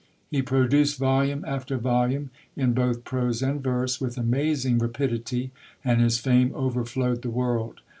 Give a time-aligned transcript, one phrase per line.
[0.31, 5.51] He produced volume after volume, in both prose and verse, with amazing rapidity,
[5.85, 7.81] and his fame overflowed the world.